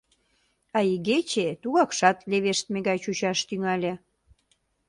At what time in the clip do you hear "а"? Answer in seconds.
0.77-0.79